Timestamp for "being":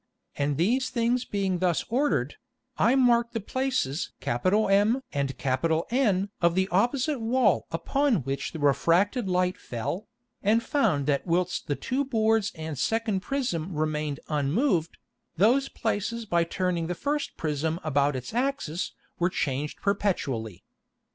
1.25-1.59